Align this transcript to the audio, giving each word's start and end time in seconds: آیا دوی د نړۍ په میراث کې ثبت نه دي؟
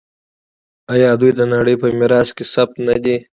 آیا 0.93 1.11
دوی 1.19 1.31
د 1.35 1.41
نړۍ 1.53 1.75
په 1.81 1.87
میراث 1.99 2.29
کې 2.37 2.43
ثبت 2.53 2.75
نه 2.87 2.95
دي؟ 3.03 3.17